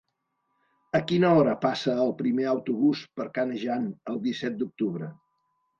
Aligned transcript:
A 0.99 1.01
quina 1.11 1.33
hora 1.41 1.53
passa 1.67 1.95
el 2.07 2.15
primer 2.23 2.49
autobús 2.55 3.05
per 3.21 3.31
Canejan 3.39 3.89
el 4.15 4.23
disset 4.29 4.63
d'octubre? 4.65 5.17